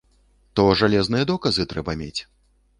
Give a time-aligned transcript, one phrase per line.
[0.59, 2.21] То жалезныя доказы трэба мець.